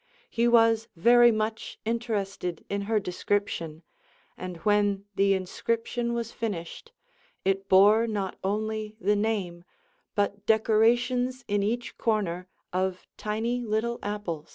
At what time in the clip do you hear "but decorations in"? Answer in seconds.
10.15-11.61